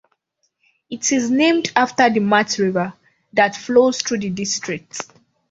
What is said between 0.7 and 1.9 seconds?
It is named